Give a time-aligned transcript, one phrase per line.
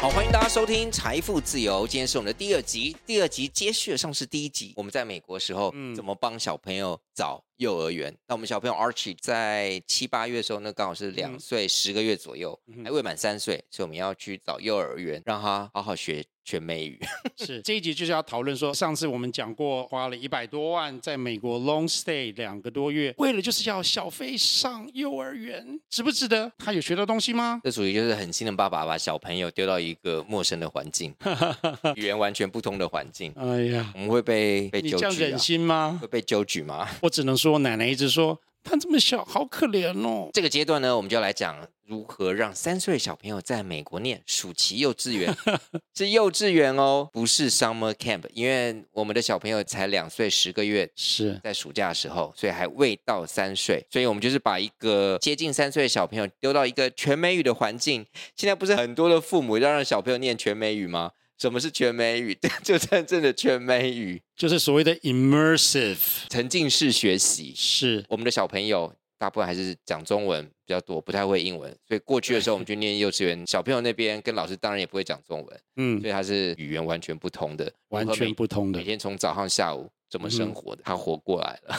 [0.00, 2.96] 好，欢迎大家收听《财富自由》，今天是我们的第二集。
[3.04, 8.10] 第二集接续了上次第一集，我们在美国的时候，嗯，怎么帮小朋友找幼儿园？
[8.26, 16.24] 那我们小朋友 Archie 在七八月的时候，那刚好是两岁十个月左右，还未满三岁，所以我们要去找幼儿园，让他好好学。
[16.50, 16.98] 全美语
[17.38, 26.50] 是这一集就是要讨论说，上次我们讲过，花了一百多万在美国 long stay 两个多月，为了就是要小飞上幼儿园，值不值得？
[26.58, 27.60] 他有学到东西吗？
[27.62, 31.14] 这属于就是狠心的爸爸把小朋友丢到一个陌生的环境，
[31.94, 33.32] 语言完全不通的环境。
[33.36, 35.98] 哎呀，我们会被被啊、你这样忍心吗？
[36.02, 36.88] 会被揪举吗？
[37.02, 38.40] 我只能说，奶奶一直说。
[38.62, 40.28] 他这么小，好可怜哦。
[40.32, 41.56] 这个阶段呢，我们就要来讲
[41.86, 45.34] 如何让三岁小朋友在美国念暑期幼稚园，
[45.96, 48.22] 是幼稚园哦，不是 summer camp。
[48.32, 58.06] 因为我们的小朋友才两岁十个月，是在暑假的时候，所以还未到三岁，所以我们就是把一个接近三岁的小朋友丢到一个全美语的环境。
[58.36, 61.12] 现在不是很多的父母要让小朋友念全美语吗？
[61.40, 62.38] 什么是全美语？
[62.62, 65.96] 就真正的全美语，就是所谓的 immersive
[66.28, 67.54] 沉浸式学习。
[67.56, 71.74] 是我们的小朋友大部分还是讲中文比较多，不太会英文。
[71.88, 75.60] 所以过去的时候，我们去念幼稚园，小朋友那边跟老师当然也不会讲中文。
[75.76, 78.78] 嗯，所以他是语言完全不同的，完全不同的。
[78.78, 81.74] 每天从早上下午怎么生活的，嗯、他活过来了。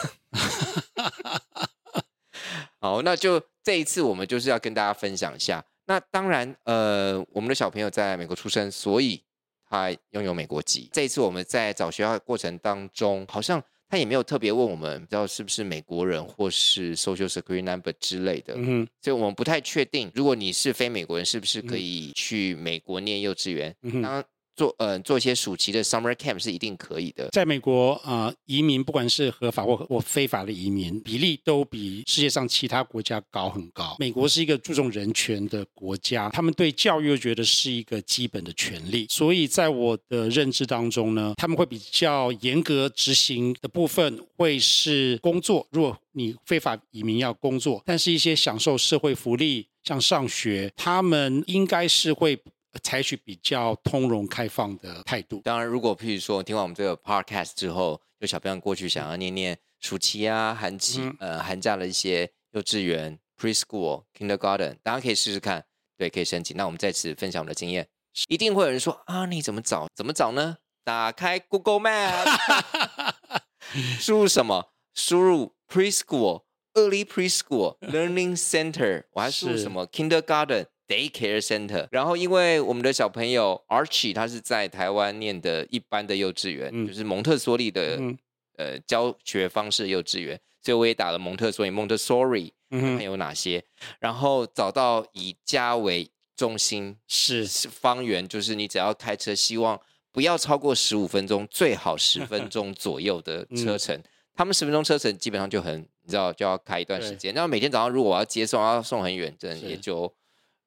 [2.82, 5.64] 好，那就这一次我们就是要跟大家分享一下。
[5.86, 9.22] 那当然，呃，我们的小朋友在美国出生，所以。
[9.72, 10.90] 他拥有美国籍。
[10.92, 18.54] 这一次我们在找学校的过程当中，好像他也没有特别问我们，不知道是不是美国人或是 Social Security Number 之类的。
[18.58, 23.74] 嗯，所以我们不太确定，如果你是非美国人，是不是可以去美国念幼稚园？
[23.82, 24.02] 嗯。
[24.02, 24.24] 当
[24.56, 27.30] 做呃做一些暑期的 summer camp 是一定可以的。
[27.32, 33.96] 在美国啊、呃，移民不管是合法或或非法的移民比例都比世界上其他国家高很高。
[34.00, 39.08] 美国是一个注重人权的国家，他们对教育又觉得是一个基本的权利。
[39.10, 45.68] 所以在我的认知当中呢，他们会比较严格执行的部分会是工作。
[45.72, 52.40] 如果你非法移民要工作，但是一些享受社会福利，像上学，他们应该是会。
[52.80, 55.42] 采取比较通融开放的态度。
[55.44, 65.66] 当然，如果譬如说听完我们这个 podcast 之后，有小朋友过去想要念念暑期啊、寒期、嗯、呃寒假的一些幼稚园 preschool、kindergarten，大家可以试试看，
[65.98, 66.56] 对，可以申请。
[66.56, 67.88] 那我们在此分享我们的经验。
[68.28, 69.88] 一定会有人说啊，你怎么找？
[69.96, 70.58] 怎么找呢？
[70.84, 72.26] 打开 Google Map，
[74.00, 74.72] 输入什么？
[74.94, 76.44] 输入 preschool、
[76.74, 80.66] early preschool、learning center，我还输入什么 kindergarten。
[80.92, 88.18] Daycare Center，然后因为我们的小朋友 Archie 他是在台湾念的一般的幼稚园，嗯、就是蒙特梭利的、嗯、
[88.58, 93.64] 呃教学方式幼稚园，所以我也打了蒙特梭利 Montessori，看有哪些，
[94.02, 97.48] 然后找到以家为中心是。
[97.70, 99.80] 方圆，就是你只要开车，希望
[100.12, 103.96] 不要超过十五分钟，最好十 分钟左右的车程。
[103.96, 104.04] 嗯、
[104.36, 107.34] 他们十分钟车程基本上就很，你知道就要开一段时间。
[107.34, 110.14] 然后每天早上如果我要接送，要送很远，真的也就。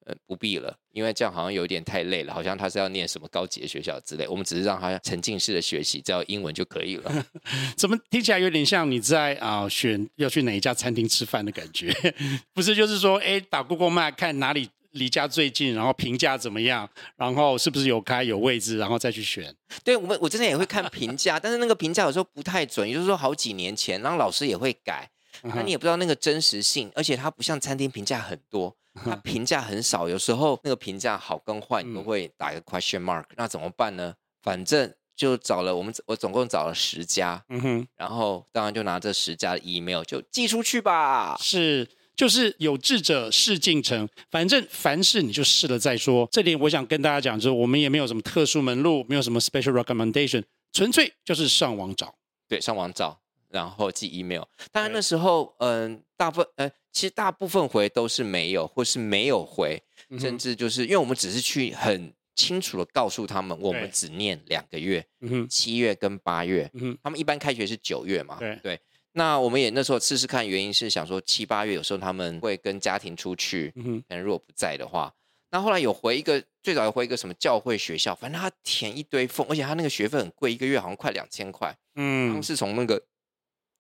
[0.06, 4.28] 呃，不必了，因为这样好像有点太累了，好像他是要念什么高级的学校之类。
[4.28, 7.26] 我们只是让他沉浸式的学习，只要英文就可以了。
[7.76, 11.90] 怎么听起来有点像你在啊、呃、选要去哪一家餐厅吃饭的感觉？
[12.52, 16.86] 不是，就是说，哎，打 Google Map 看哪里离家最近，然后评价怎么样，
[17.16, 19.54] 然后是不是有开有位置，然后再去选。
[19.82, 25.08] 对，我们我真的也会看评价，但是那个评价有时候不太准，也就是说好几年前，然后老师也会改，
[25.42, 28.76] 那你也不知道那个真实性，而且它不像餐厅评价很多。
[28.94, 33.24] 他评价很少，有时候那个评价好跟坏，你都会打一个 question mark。
[33.36, 34.14] 那怎么办呢？
[34.42, 41.36] 反正就找了我们，我总共找了十家，嗯哼，然后当然就拿这十家的 email 就寄出去吧。
[41.40, 46.28] 是，就是有志者事竟成，反正凡事你就试了再说。
[46.30, 52.14] 这点我想跟大家讲，就是我们也没有什么特殊门路，没有什么 special recommendation，纯粹就是上网找，
[52.48, 53.20] 对，上网找。
[53.50, 68.80] 然后寄 email，当然那时候，嗯，大部分，呃，其实大部分回都是没有，或是没有回，嗯、甚至就是因为我们只是去很清楚的告诉他们，我们只念两个月，嗯、七月跟八月，嗯、他们一般开学是九月嘛，对，对，
[69.12, 75.12] 那我们也那时候试试看，原因是想说七八月有时候他们会跟家庭出去，嗯如果不在的话，
[75.50, 83.02] 那后来有回一个，最早有回一个什么教会学校，反正他填一堆缝，而且他那个学费很贵，一个月好像快两千块，嗯，他们是从那个。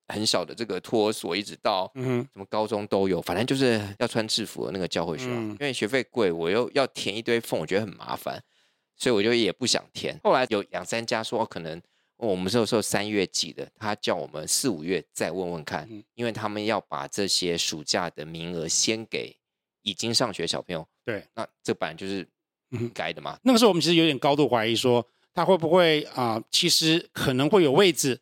[0.08, 5.30] 很小的这个托儿所，一直到什么高中都有，反正就是要穿制服的那个教会学校。
[5.32, 8.42] 因为学费贵，我又要填一堆缝，我觉得很麻烦，
[8.96, 10.18] 所以我就也不想填。
[10.22, 11.80] 后来有两三家说可能
[12.16, 19.36] 我们这时候三月寄的，他叫我们四五月再问问看，因为他们要把这些暑假的名额先给
[19.82, 20.86] 已经上学小朋友。
[21.04, 22.26] 对，那这本来就是
[22.70, 23.38] 应该的嘛。
[23.42, 28.20] 那个时候我们其实有点高度怀疑说，他会不会啊、呃，其实可能会有位置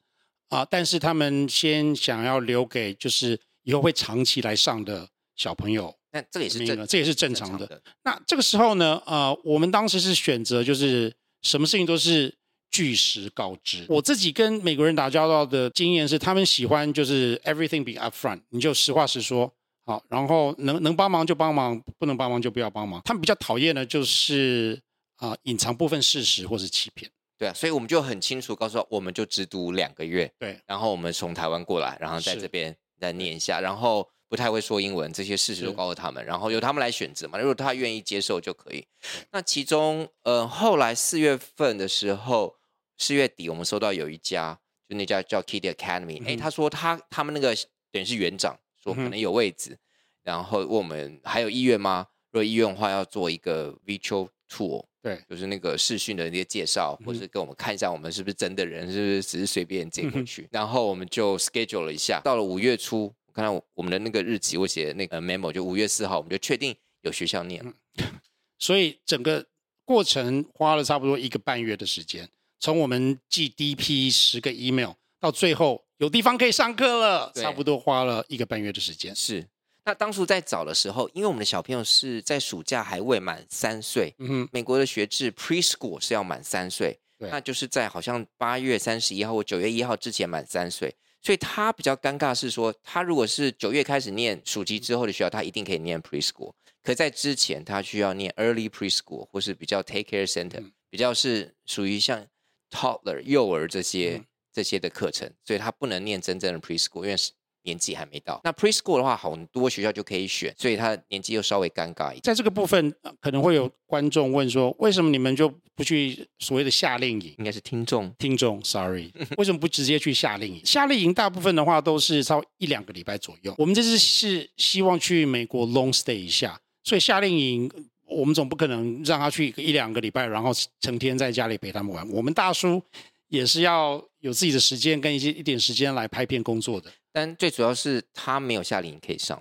[0.53, 5.95] 啊、呃，但是他们先想要留给就是以后会长期来上的小朋友。
[6.13, 7.67] 那这个也是正，这也是正常的。
[7.67, 7.83] 正常的。
[8.05, 11.11] 那这个时候呢，呃，我们当时是选择就是
[11.41, 12.35] 什么事情都是。
[12.75, 19.53] 据实告知，我自己跟美国人打交道的经验是，他们喜欢就是 everything be upfront，你就实话实说，
[19.85, 22.99] 好，然后能能帮忙就帮忙，不能帮忙就不要帮忙。
[23.05, 24.81] 他们比较讨厌的就是
[25.17, 27.12] 啊、呃、隐藏部分事实或是欺骗。
[27.43, 38.87] 对啊，所以我们就很清楚告诉他，我们就只读两个月，对，然后我们从台湾过来，然后在这边再念一下，然后不太会说英文，这些事实都告诉他们，然后由他们来选择嘛，如果他愿意接受就可以。
[39.33, 42.55] 那其中呃后来四月份的时候。
[42.99, 44.57] 四月底，我们收到有一家，
[44.89, 47.53] 就那家叫 Kiddie Academy，哎、嗯，他说他他们那个
[47.91, 49.79] 等于是园长说可能有位置，嗯、
[50.23, 52.07] 然后问我们还有意愿吗？
[52.31, 60.43] 如果意愿的话，要做一个 virtual tour，对，就是那个视讯的那些介绍，嗯、或是给我们看一下我们是不是真的人，是不是只是随便接过去。
[60.43, 67.65] 嗯、然后我们就 schedule 了一下，到了五月初，我看到我们的那个日期，我写的那个 memo 就五月四号，我们就确定有学校念。
[68.59, 69.47] 所以整个
[69.85, 72.29] 过程花了差不多一个半月的时间。
[72.61, 79.15] 从我们寄第一批十个 email 到最后有地方可以上课了，差不多花了一个半月的时间。
[79.17, 79.45] 是，
[79.85, 96.53] 那当初在找的时候，因为我们的小朋友是在暑假还未满三岁，嗯，美国的学制 preschool 是要满三岁，那就是在好像八月三十一号或九月一号之前满三岁，所以他比较尴尬是说，他如果是九月开始念暑期之后的学校，他一定可以念 preschool，
[96.83, 102.27] 可在之前他需要念 early preschool 或是比较 take care center，嗯，比较是属于像。
[102.75, 107.15] Toddler 幼儿这些、嗯、这些的课程，所以他不能念真正的 preschool，因为
[107.63, 108.41] 年纪还没到。
[108.45, 112.23] 那 preschool 的话，很多学校就可以选，所以他年纪又稍微尴尬一点。
[112.23, 117.35] 在这个部分，可能会有观众问说，为什么你们就不去所谓的夏令营？
[117.39, 120.61] 应该是听众，听众，sorry， 为什么不直接去夏令营？
[120.65, 123.55] 夏令营大部分的话都是超一两个礼拜左右。
[123.59, 127.71] 我们这次是希望去美国 long stay 一下，所以夏令营。
[128.05, 130.51] 我们总不可能让他去一个一两个礼拜，然后
[130.81, 132.07] 成天在家里陪他们玩。
[132.11, 132.83] 我们大叔
[133.29, 136.93] 也是要有自己的时间跟一些一点时间来拍片工作的。
[137.13, 139.41] 但最主要是他没有夏令营可以上，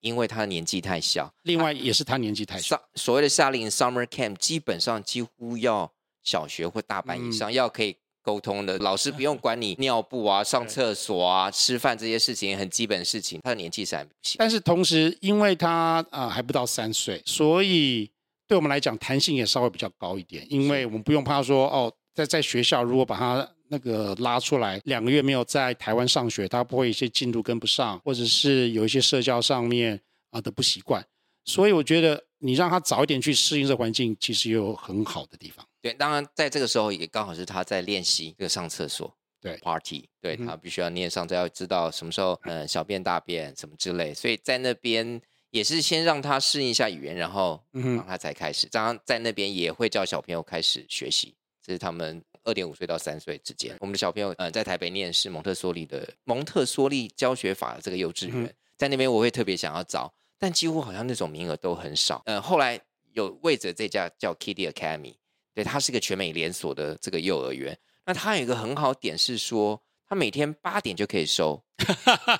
[0.00, 1.32] 因为他年纪太小。
[1.42, 2.80] 另外也是他年纪太小。
[2.94, 7.96] 所谓的夏令营 （summer camp） 基本上几乎要小学或大班以上，嗯、要可以。
[8.22, 13.40] 沟通的老师不用管你 尿布啊、上厕所啊、吃饭这些事情，很基本的事情。
[13.42, 18.10] 他的年纪是还不行，但是同时，因为他啊、呃、还不到三岁，所以
[18.46, 20.46] 对我们来讲弹性也稍微比较高一点。
[20.50, 30.00] 因为我们不用怕说哦，在在学校如果把他那个拉出来两个月没有在台湾上学，他不会一些进度跟不上，或者是有一些社交上面
[30.30, 31.06] 啊的不习惯。
[31.44, 35.64] 所以我觉得你让他早一点去适应这环境，其实也有很好的地方。
[35.80, 45.20] 对，当然在这个时候也刚好是他在练习这个上厕所，对，party，对，他必须要念上，要知道什么时候，嗯，小便大便什么之类，所以在那边
[45.50, 48.68] 也是先让他适应一下语言，然后让他才开始。
[48.68, 51.34] 当然在那边也会叫小朋友开始学习，
[51.64, 53.76] 这是他们二点五岁到三岁之间。
[53.80, 62.22] 我们的小朋友，嗯，在台北念是蒙特梭利的蒙特梭利教学法的这个幼稚园，在那边我会特别想要找，但几乎好像那种名额都很少。
[62.26, 62.80] 嗯，后来
[63.12, 65.14] 有位置这家叫 Kiddie Academy。
[65.52, 67.76] 对，它是一个全美连锁的这个幼儿园。
[68.06, 71.60] 那它有一个很好点是说，它每天八点就可以收，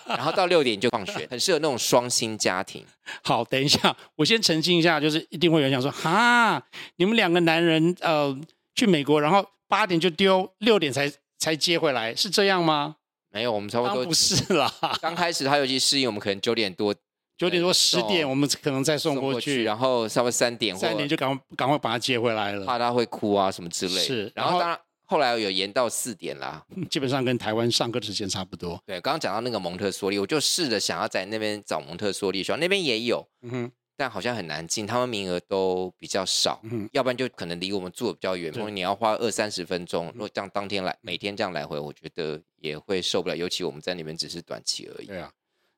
[0.07, 2.87] 然后到六点就放学，很适合那种双薪家庭。
[3.23, 6.65] 好，等一下，我先澄清一下，就是一定会有人想说，哈，
[6.97, 8.41] 你们两个男人呃
[8.77, 12.97] 去美国，然后八点就丢，六点才才接回来，是这样吗？
[13.31, 14.71] 没有，我们差不多不是啦。
[15.01, 16.95] 刚开始他尤其适应，我们可能九点多。
[17.39, 24.01] 九点多十点，我们可能再送过去，然后稍微三点，三点就赶赶快把他接回来了，怕他会哭啊什么之类的。
[24.03, 28.79] 是，然后当然后来有延到四点啦， 基本上跟台湾上课的时间差不多。
[28.85, 45.07] 对，刚刚讲到那个蒙特梭利，我就试着想要在那边找蒙特梭利学校，那边也有，嗯哼，但好像很难进，他们名额都比较少，嗯，要不然就可能离我们住的比较远，因为你要花二三十分钟，如果这样当天来，每天这样来回，我觉得也会受不了，尤其我们在那边只是短期而已。
[45.07, 45.31] 对啊，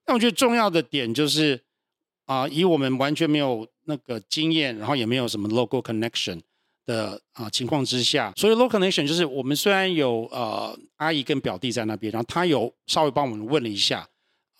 [0.04, 1.60] 但我觉得重要的点就是。
[2.26, 6.40] 啊，以我们完全没有那个经验，然后也没有什么 local connection
[6.86, 14.08] 的啊情况之下，所以 local connection 就是我们虽然有呃阿姨跟表弟在那边，然后他有稍微帮我们问了一下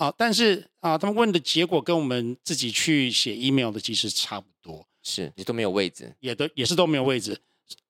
[0.02, 7.38] 啊，但是啊，他们问的结果跟我们自己去写 email 的其实差不多，是也都没有位置，也都也是都没有位置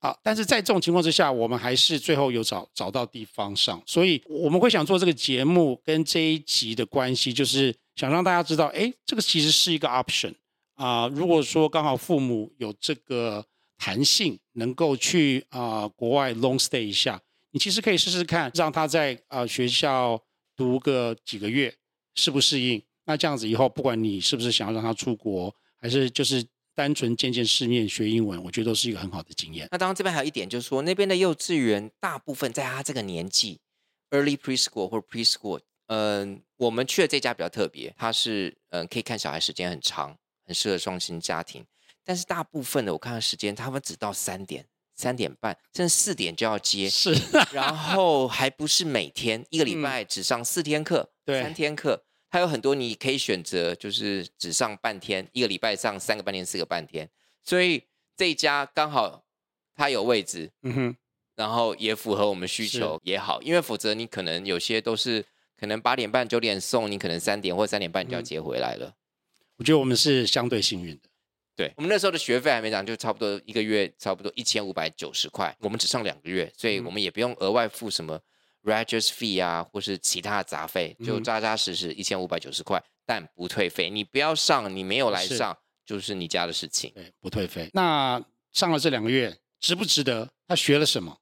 [0.00, 0.14] 啊。
[0.22, 7.74] 但是在这种情况之下，我们还是最后有找找到地方上，所以我们会想做这个节目跟这一集的关系就是。
[7.94, 10.32] 想让大家知道，哎，这个其实是一个 option
[10.76, 11.08] 啊、呃。
[11.10, 13.44] 如果说刚好父母有这个
[13.76, 20.18] 弹性，能够去啊、呃、国外 long stay 一下，你其实可以试试看，让他在啊、呃、学校
[20.56, 21.74] 读个几个月，
[22.14, 22.82] 适不适应？
[23.04, 29.66] 那这样子以后，不管你是不是想要让他出国，还是就是单纯见见世面学英文，我觉得都是一个很好的经验。
[29.70, 33.60] 那当然，这边还有一点就是说，那边的幼稚园大部分在他这个年纪
[34.10, 40.16] ，early preschool 或 preschool，嗯、我们去的这家比较特别，它是嗯、可以看小孩时间很长，
[40.46, 41.64] 很适合双薪家庭。
[42.04, 44.64] 但是大部分的我看的时间，他们只到三点、
[45.02, 47.12] 三点半，甚至四点就要接，是，
[47.52, 52.04] 然 后还不是每天，一个礼拜只上四天课，对，三天课。
[52.30, 57.10] 还有很多你可以选择，就是只上半天，一个礼拜上三个半天、四个半天。
[57.42, 57.82] 所以
[58.16, 59.24] 这一家刚好
[59.74, 60.96] 它有位置，嗯哼，
[61.34, 65.24] 然后也符合我们需求也好，因为否则你可能有些都是
[65.58, 68.86] 可能八点半、九点送，你可能三点或三点半就要接回来了。
[68.86, 68.94] 嗯。
[69.58, 71.11] 我觉得我们是相对幸运的。
[71.54, 78.20] 对，我们那时候的学费还没涨，就差不多一个月差不多一千五百九十块，我们只上两个月，所以我们也不用额外付什么。
[78.64, 83.90] Regis fee 啊，或是其他的杂费，就扎扎实实一千五百九十块，但不退费。
[83.90, 86.92] 你不要上，你没有来上，是就是你家的事情。
[86.94, 87.68] 对，不退费。
[87.72, 90.30] 那上了这两个月，值不值得？
[90.46, 91.18] 他学了什么？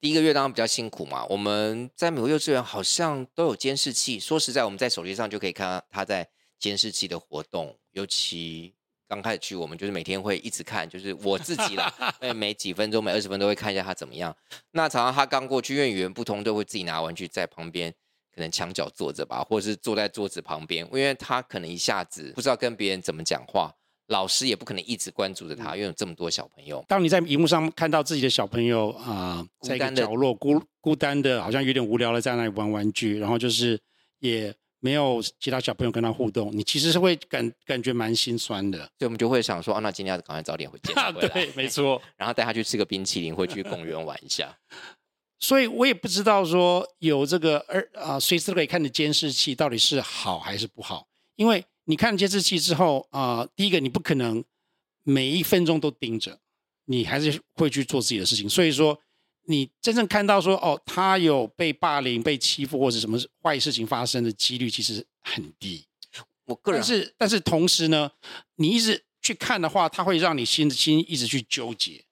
[0.00, 1.26] 第一个月当然比较辛苦嘛。
[1.26, 8.74] 我们在美国幼稚园好像都有监视器，说实在，我们在手机上就可以看到他在监视器的活动，尤其。
[9.10, 11.92] 刚开始去，我们就是每天会一直看，就是我自己啦，
[12.32, 14.32] 每几分钟、每二十分钟会看一下他怎么样。
[14.70, 17.92] 那常常他刚过去，因为语言不通，都会自己拿玩具在旁边，
[18.32, 23.74] 可能墙角坐着吧，或者是坐在桌子旁边，因为他可能一下子不知道跟别人怎么讲话，
[24.06, 26.84] 老师也不可能一直关注着他，因为有这么多小朋友。
[26.86, 33.76] 当你在荧幕上看到自己的小朋友啊、呃，在一个角落孤孤单的，好像有点无聊的在那里玩玩具，然后就是
[34.20, 34.54] 也。
[34.80, 38.78] 没有其他小朋友跟他互动，你其实是会感感觉蛮心酸的。
[38.78, 41.12] 所以我们就会想说，啊，那今天要赶快早点回家。
[41.12, 42.00] 对，没错。
[42.16, 44.56] 然后带他去吃个冰淇淋，或去公园玩一下。
[45.38, 51.06] 所以我也不知道说有这个二啊随时可以看的监视器到底是好还是不好。
[51.36, 54.42] 因为你看监视器之后啊、呃，第一个你不可能
[55.02, 56.38] 每一分钟都盯着，
[56.86, 58.48] 你还是会去做自己的事情。
[58.48, 58.98] 所以说。
[59.50, 65.84] 你真正看到说哦，他有被霸凌、被欺负或者什么坏事情发生的几率其实很低。
[66.44, 68.12] 我个人但是，但是同时呢，
[68.54, 72.04] 你一直去看的话，它会让你心心一直去纠结。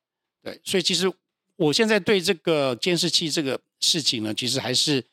[0.42, 1.08] 对，所以其实
[1.54, 5.04] 我现在对这个监视器这个事情呢，其实还是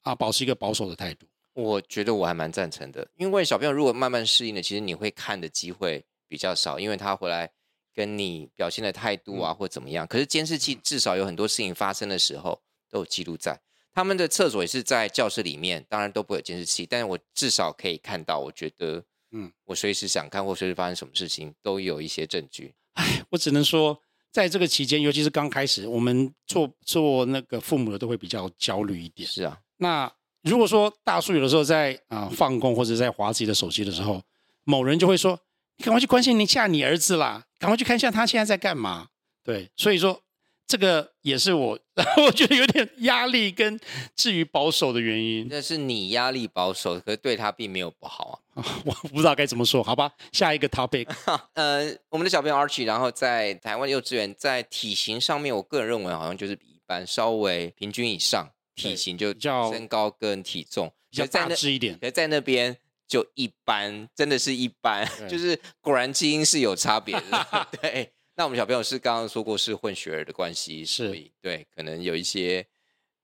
[0.00, 1.26] 啊保持一个保守的态度。
[1.52, 7.50] 我觉得我还蛮赞成的，因为小朋友如果慢慢适应了，其实你会看的机会比较少，因为他回来。
[7.94, 10.06] 跟你表现的态度啊，或怎么样？
[10.06, 12.60] 可是监视器至少有很多事情发生的时候
[12.90, 13.60] 都有记录在。
[13.92, 18.40] 他们的厕所也是在教室里面，当然都不会有监视器，但是我至少可以看到。
[18.40, 22.74] 我觉得，嗯，我随时想看或随时发生什么事情，都有一些证据。
[22.94, 23.96] 哎，我只能说，
[24.32, 29.28] 在这个期间，尤其是刚开始，我们做做那个父母的都会比较焦虑一点。
[29.28, 34.20] 是啊，那如果说大叔有的时候在啊、呃、放工或者在划自己的手机的时候，
[34.64, 35.38] 某人就会说。
[35.76, 39.08] 你赶快去关心一下你儿子啦，赶快去看一下他现在在干嘛。
[39.42, 40.20] 对，所以说
[40.66, 41.78] 这个也是我，
[42.26, 43.80] 我觉得有点压力跟
[44.14, 45.46] 至于保守的原因。
[45.48, 48.62] 那是你压力保守，可是对他并没有不好啊。
[48.84, 50.12] 我不知道该怎么说，好吧。
[50.30, 51.08] 下一个 topic，
[51.54, 62.76] 呃，我们的小朋友 Archie，然后在台湾幼稚园，在体型上面，我个人认为好像就是比一般稍微平均以上，体型就叫身高跟体重比较大只一点，可在那边。
[63.06, 67.68] 就一般，真的是一般， 就是果然基因是有差别的。
[67.80, 72.66] 对，那我们小朋友是刚刚说过是混血儿的关系，是所以对，可能有一些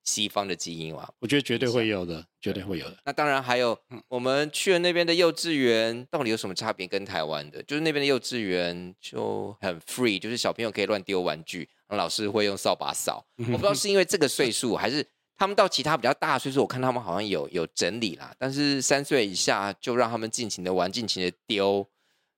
[0.05, 1.09] 西方的基因嘛。
[1.19, 2.97] 我觉得绝对会有的，绝对会有的。
[3.05, 7.63] 那当然还有，我们去了那边的幼稚园，到底有什么差别跟台湾的？
[7.63, 13.27] 就是那边的幼稚园就很 free，就是小朋友可以乱丢玩具，然后老师会用扫把扫。
[13.39, 15.07] 我不知道是因为这个岁数还是。
[15.41, 21.89] 他们到其他比较大岁数，我看他们好像有有整理啦，但是三岁以下就让他们尽情的玩，尽情的丢，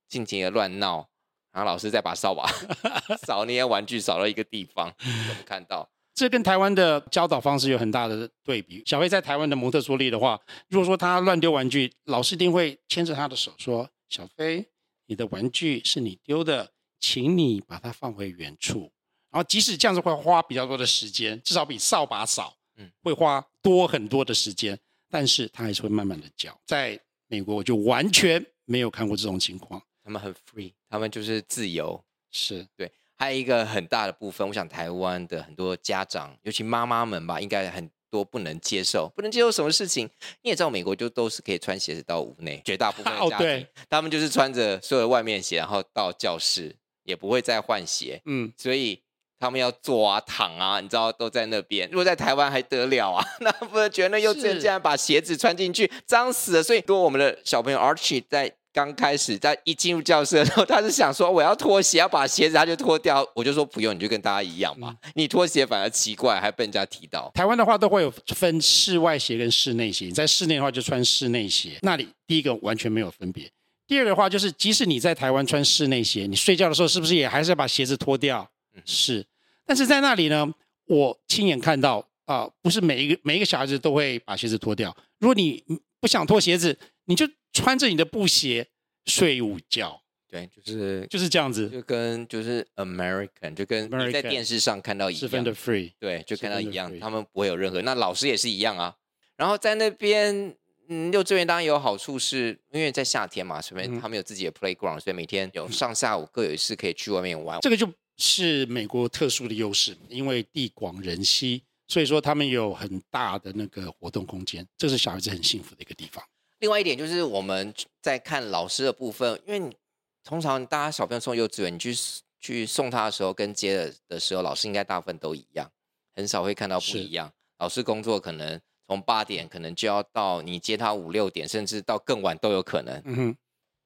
[0.07, 1.09] 尽情的乱闹，
[1.51, 2.49] 然后老师再把扫把
[3.27, 8.81] 扫那些玩具扫到一个地方，我们看到这跟台湾的教导方式有很大的对比。
[8.85, 14.65] 小飞在台湾的蒙特梭利的话，如果说他乱丢玩具，老师一定会牵着他的手说：“小飞，
[15.07, 18.93] 你的玩具是你丢的，请你把它放回原处。”
[19.29, 22.55] 然后即使这样子会花比较多的时间，至少比扫把扫。
[22.77, 24.77] 嗯，会花多很多的时间，
[25.09, 26.57] 但是他还是会慢慢的教。
[26.65, 29.81] 在美国，我就完全没有看过这种情况。
[30.03, 32.03] 他们很 free，他们就是自由。
[32.31, 32.91] 是对。
[33.15, 40.09] 还有一个很大的部分，我想台湾的很多家长，尤其妈妈们吧，应该很多不能接受，不能接受什么事情。
[40.41, 46.75] 你也知道，美国就都是可以穿鞋子到屋内，绝大部分的家 对，他们就是穿着所有的外面鞋，然后到教室。
[47.05, 48.97] 也不会再换鞋，嗯，所以
[49.43, 51.89] 他们要坐啊、躺啊，你知道都在那边。
[51.91, 53.25] 如果在台湾还得了啊？
[53.41, 56.63] 那不是觉得幼稚园竟然把鞋子穿进去，脏死了。
[56.63, 58.53] 所以，如果我们的小朋友 Archie 在。
[58.75, 63.23] 刚开始在一进入教室的时候，他是想说我要脱鞋，要把鞋子他就脱掉。
[63.35, 64.97] 我就说不用，你就跟大家一样嘛。
[65.03, 67.29] 嗯、你脱鞋反而奇怪，还被人家提到。
[67.35, 71.77] 台湾的话都会有分室外鞋跟室内鞋，在室内的话就穿室内鞋。
[71.83, 73.47] 那里第一个完全没有分别。
[73.85, 78.49] 第二个的话就是，即使你在台湾穿室内鞋，你睡觉的时候是不是也还是要把鞋子脱掉？
[78.75, 79.23] 嗯、是。
[79.65, 80.53] 但是在那里呢，
[80.85, 84.95] 我亲眼看到啊、呃，不是每一个每一个小孩子都会把鞋子脱掉。
[85.19, 85.63] 如果你
[85.99, 88.67] 不想脱鞋子，你就穿着你的布鞋。
[89.05, 97.81] 睡午觉，对，就是就是这样子，就跟就是 American，就跟你在电视上看到一样，十分的 free，对，就看到一样，他们不会有任何。
[97.81, 98.95] 那老师也是一样啊。
[99.35, 100.55] 然后在那边，
[100.87, 107.59] 嗯，幼稚园当然有好处是，是因为在夏天嘛，所以他们有自己的 playground，所以每天有上下午各有一次可以去外面玩。
[107.59, 107.85] 这个就
[108.17, 116.23] 是美国特殊的优势，因为地广人稀，所以说他们有很大的那个活动空间，这是小孩子很幸福的一个地方。
[116.59, 119.75] 另外一点就是我们在看老师的部分，因为你
[120.23, 121.93] 通常大家小朋友送幼稚园，你去
[122.39, 125.69] 去送他的时候跟接的的时候，老师应该大部分都一样，
[126.15, 127.33] 很少会看到不一样。
[127.57, 133.01] 老师工作可能从八点可能就要到你接他五六点，甚至到更晚都有可能。
[133.05, 133.37] 嗯哼。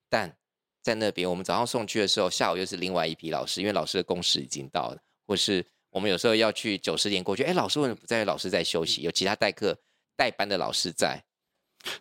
[0.10, 0.37] 但
[0.88, 8.24] 在那边，我们早上送去的时候，下午又是另外一批老师，因为老师的工时已经到了，或是我们有时候要去九十点过去，哎，老师为什么不在？
[8.24, 9.78] 老师在休息，有其他代课
[10.16, 11.22] 代班的老师在。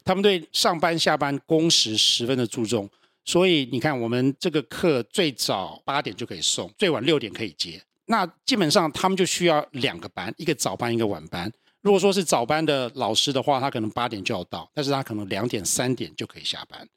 [0.04, 2.88] 他们对上班下班工时十分的注重，
[3.24, 7.82] 所以你看，我们这个课最早八点就可以送，最晚六点可以接。
[8.04, 11.52] 那基本上他们就需要两个班，一个早班，一个晚班。
[11.80, 16.88] 如果说是早班的老师的话，他可能八点就要到，但是他可能两点、三点就可以下班。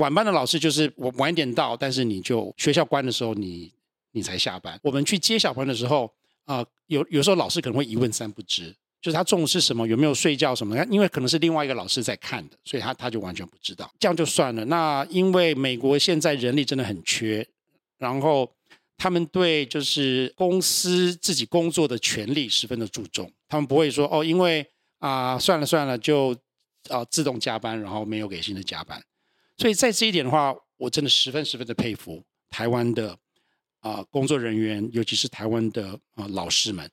[0.00, 3.70] 晚班的老师就是我晚一点到，但是你就学校关的时候你
[4.12, 4.78] 你才下班。
[4.82, 6.10] 我们去接小朋友的时候，
[6.46, 8.74] 啊、有有时候老师可能会一问三不知。
[9.02, 10.86] 就是他中午是什么，有没有睡觉什么的？
[10.90, 13.90] 因为可能是另外一个老师在看的，所以他他就完全不知道。
[13.98, 14.62] 这样就算了。
[14.66, 17.46] 那因为美国现在人力真的很缺，
[17.96, 18.50] 然后
[18.98, 23.32] 他们对就是公司自己工作的权利十分的注重。
[23.48, 24.66] 他们不会说哦，因为
[24.98, 26.32] 啊、算了算了，就
[26.90, 29.02] 啊、呃、自动加班，然后没有给薪的加班。
[29.60, 33.12] 所以在这一点的话，我真的十分十分的佩服台湾的
[33.80, 36.90] 啊、呃、工作人员，尤其是台湾的啊、呃、老师们。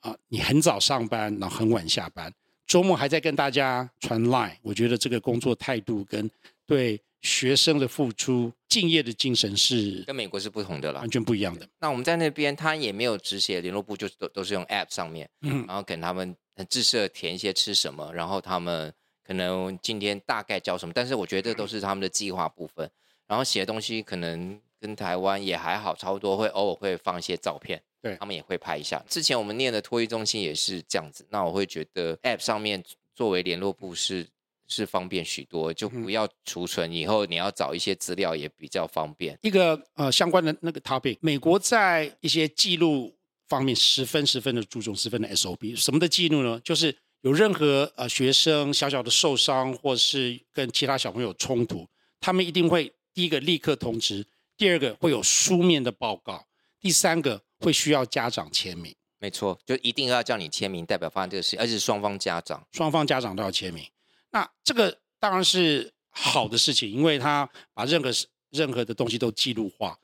[0.00, 2.32] 啊，你很早上班，然后很晚下班，
[2.68, 6.30] 周末还在跟大家传 line，我觉得这个工作态度跟
[6.66, 11.68] 对学生的付出、敬业的精神是跟美国是不同的了，完全不一样的。
[11.80, 16.36] 那我们在那边，他也没有只写联络部，就都都是用 app 上面，嗯，然后给他们
[16.68, 18.94] 自设填一些吃什么，然后他们
[19.28, 22.90] 可能今天大概教什么，但是我觉得这都是他们的计划部分，
[23.26, 27.82] 然后写的东西可能跟台湾也还好，差不多会偶尔会放一些照片。
[28.00, 29.04] 对，他们也会拍一下。
[29.06, 31.26] 之前我们念的托育中心也是这样子。
[31.28, 32.82] 那我会觉得 App 上面
[33.14, 34.26] 作为联络部是
[34.66, 39.38] 是方便许多，就不要储存，以后你要找一些资料也比较方便。
[39.42, 43.14] 一个呃相关的那个 topic，美国在一些记录
[43.46, 45.76] 方面十分十分的注重，十分的 SOP。
[45.76, 46.60] 什么的记录呢？
[46.62, 51.86] 就是有任何呃学生小小的受伤，或是跟其他小朋友冲突，
[52.20, 54.26] 他们一定会第一个立刻通知，
[54.56, 56.46] 第二个会有书面的报告，
[56.80, 57.42] 第三个。
[57.60, 63.84] 会需要家长签名，没错，就一定要叫你签名，代表发生这个事，而且双方家长，双方家长都要签名。
[64.30, 68.10] 那这个当然是好的事情，因为他把任何
[68.50, 69.98] 任何的东西都记录化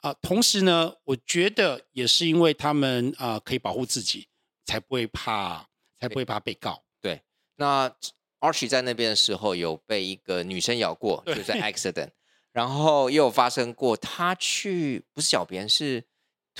[0.00, 0.14] 啊、呃。
[0.20, 4.28] 同时呢，我觉得也是因为他们啊、呃、可以保护自己，
[4.66, 5.66] 才不会怕，
[5.98, 6.82] 才不会怕被告。
[7.00, 7.20] 对，
[7.56, 7.88] 那
[8.40, 11.52] Archie 在那边的时候有被一个女生咬过，就是。
[11.52, 12.10] accident，
[12.52, 16.04] 然后又有发生过他去不是咬别人是。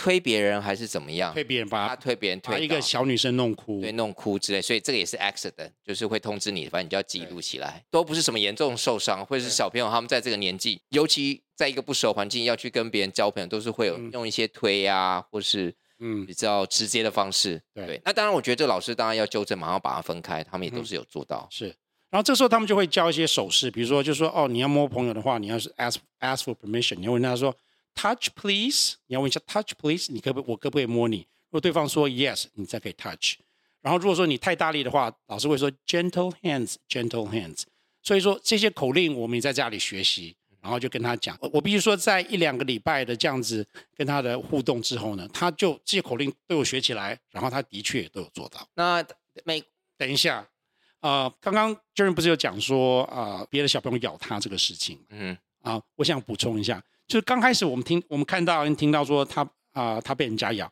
[0.00, 1.34] 推别人还是怎么样？
[1.34, 1.68] 推别人？
[1.68, 17.60] 把他推别人推，把一个小女生弄哭，对，弄哭之类，所以这个也是 accident，就是会通知你，反正你就要记录起来，都不是什么严重受伤，或者是小朋友他们在这个年纪，尤其在一个不熟环境要去跟别人交朋友，都是会有用一些推啊，或是嗯比较直接的方式。
[17.74, 21.46] 对，对，那当然，我觉得这老师当然要纠正，马上把它分开，他们也都是有做到。
[21.50, 21.66] 是，
[22.10, 27.54] 然后这时候他们就会教一些手势，比如说就说哦，你要摸朋友的话，你要是 ask ask for permission，你要问他说。
[27.94, 31.26] Touch please，你要问一下 Touch please，你可不我可不可以摸你？
[31.50, 33.40] 如果对方说 Yes，你再可以 Touch。
[33.80, 37.62] 然后如果说你太大力的话，老师会说 Gentle hands，Gentle hands。
[38.04, 41.36] 所以说这些口令我们也在家里学习，然后就跟他讲。
[41.52, 48.68] 我必须说，在一两个礼拜的这样子跟他的互动之后呢，他就这些口令都有学起来，然后他的确也都有做到。
[48.74, 49.04] 那
[49.44, 49.62] 美
[49.96, 50.46] 等一下，
[51.00, 54.98] 呃，刚刚 Jeremy 不是有讲说啊、呃，别的小朋友咬他这个事情？
[55.10, 56.82] 嗯，啊，我想补充一下。
[57.06, 59.42] 就是刚开始我们听我们看到听到说他
[59.72, 60.66] 啊、呃、他被人家咬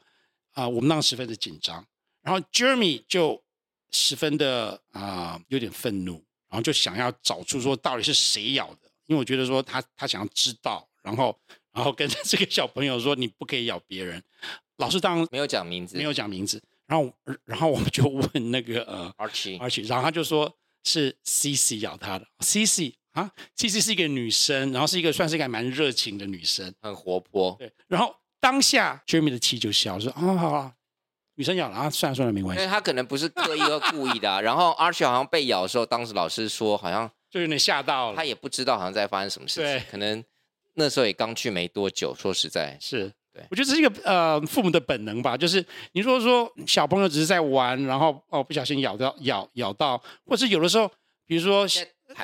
[0.53, 1.83] 啊、呃，我们当时十分的紧张，
[2.23, 3.43] 然后 Jeremy 就
[3.91, 11.37] 十分的啊、呃、有点愤怒，然后就想要找出说到底是谁咬的，因为我觉得说他他想要知道，然后
[11.73, 14.23] 然后跟 这个小朋友说你不可以咬别人，
[14.79, 16.63] 老师当然没有讲名字，没有讲名字。
[16.87, 17.13] 然后，
[17.45, 27.57] 然后我们就问那个呃，Archie，Archie，然后他就说是 CC 咬他的，CC 啊，CC 是一个女生，然后是一个算是一个蛮热情的女生，很活泼。
[27.59, 30.75] 对，然后当下 Jeremy 的气就消，说啊，好啊，
[31.35, 32.63] 女生咬了啊，算了算了，没关系。
[32.63, 34.39] 因为他可能不是刻意或故意的啊。
[34.43, 40.25] 然后 Archie 好像被咬的时候，当时老师说好像就有点吓到了，他也不知道好像在发生什么事情，对，可能
[40.75, 42.15] 那时候也刚去没多久。
[42.15, 43.13] 说实在，是。
[43.51, 45.63] 我觉得这是一个呃父母的本能吧，就是
[45.93, 50.91] 你如果说小朋友只是在玩，然后哦不小心咬到咬咬到，或是有的时候，
[51.27, 51.67] 比如说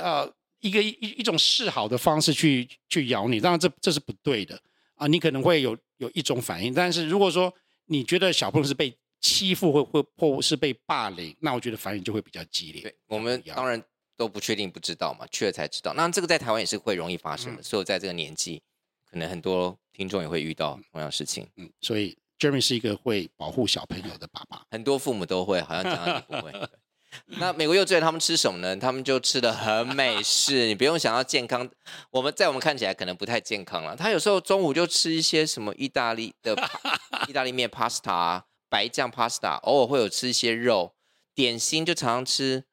[0.00, 0.26] 呃
[0.60, 0.88] 一个一
[1.18, 4.58] 一种示好的方式去去咬你，当然这这是不对的
[4.94, 6.72] 啊，你可能会有有一种反应。
[6.72, 7.52] 但是如果说
[7.88, 12.80] 你觉得小朋友是被欺负或或或是被霸凌，那我觉得反应就会比较激烈。
[12.80, 13.78] 对，我们当然
[14.22, 15.92] 都不确定不知道嘛，去了才知道。
[15.94, 18.62] 那这个在台湾也是会容易发生的，嗯、所以在这个年纪，
[19.10, 19.76] 可能很多。
[19.94, 26.50] 听众也会遇到同样事情，嗯，所以 Jeremy 是一个会保护小朋友的爸爸，很多父母都会，好像讲到你不会。
[27.38, 28.74] 那美国幼稚园他们吃什么呢？
[28.74, 31.68] 他们就吃的很美式，你不用想要健康。
[32.10, 33.94] 我们在我们看起来可能不太健康了。
[33.94, 36.56] 他有时候中午就吃一些什么意大利的
[37.28, 40.94] 意大利面 pasta、白酱 pasta，偶尔会有吃一些肉。
[41.34, 42.64] 点心就常常吃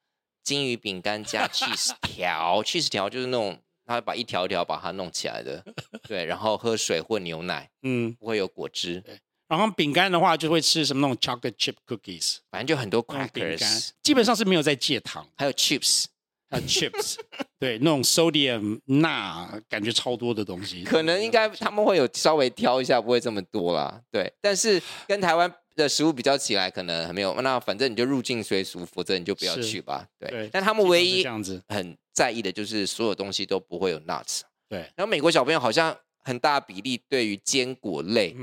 [0.49, 3.59] 金鱼饼干加 cheese 条，cheese 条就是那种。
[3.85, 5.65] 他会把一条一条把它弄起来的，
[6.07, 9.01] 对，然后喝水或牛奶，嗯，不会有果汁。
[9.01, 16.05] 对，然后饼干的话就会吃什么那种 chocolate chip cookies，反正就很多 crackers，基本上是没有在戒糖，还有 chips，
[16.51, 17.15] 还有 chips，
[17.57, 23.99] 对，那种 sodium 钠感觉超多的东西，可能应该他们会有稍微挑一下，不会这么多啦。
[24.12, 25.51] 对，但是跟台湾
[25.83, 27.39] 的食物比较起来，可能还没有。
[27.41, 30.07] 那反正你就入境随俗，否则你就不要去吧。
[30.19, 31.97] 对，对，但他们唯一这样子很。
[32.11, 34.79] 在意的就是所有东西都不会有 nuts，对。
[34.97, 38.35] 然后美国小朋友好像很大比例对于坚果类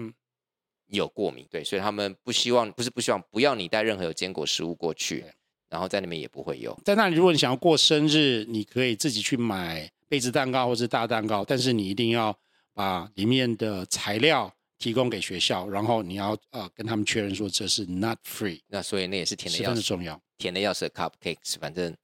[0.86, 5.26] 有过敏，对，所以他们不希望，不是不希望，不要你带任何有坚果食物过去，
[5.68, 6.74] 然后在那边也不会有。
[6.86, 12.34] 在那里，如果你想要过生日，你可以自己去买杯子蛋糕或是大蛋糕，但是你一定要
[12.72, 18.60] 把里面的材料提供给学校，然后你要呃跟他们确认说这是 not free。
[18.68, 21.94] 那所以那也是甜的要，十分重要，甜的要是 cupcakes，反正。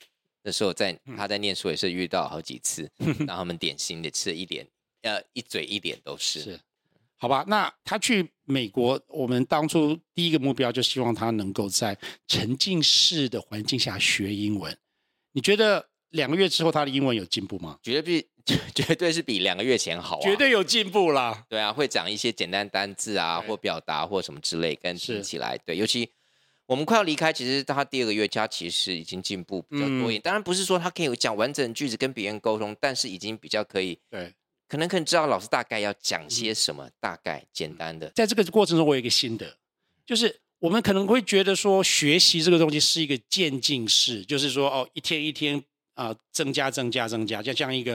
[0.45, 4.67] 那时候在他在念书也是遇到好几次，让他们点心的吃了一脸
[5.03, 6.41] 呃一嘴一脸都是。
[6.41, 6.61] 是，
[7.17, 7.45] 好吧。
[7.47, 14.77] 那他去美国，我们当初第一个目标就希望他能够在沉浸式的环境下学英文。
[15.31, 17.79] 你觉得两个月之后他的英文有进步吗？
[17.83, 18.27] 绝对比
[18.75, 21.45] 绝对是比两个月前好啊，绝对有进步啦。
[21.49, 26.09] 对啊，会讲一些简单单字啊，或表达或什么之类，跟听起来对，尤其。
[26.67, 30.21] 我们快要离开，其实他第二个月，他其实已经进步比较多一点。
[30.21, 33.99] 嗯、当然不是说他可以讲完整句子跟别人沟通，但是已经比较可以。
[34.09, 34.33] 对，
[34.69, 38.11] 可能可以知道老师大概要讲些什么，嗯、大概简单的。
[38.15, 39.59] 在这个过程中，我有一个心得，
[40.07, 45.63] 就是我们可能会觉得说，学习这个东西是一个渐进式，就是说哦，一天一天
[45.95, 47.95] 啊、呃，增加增加增加，就像一个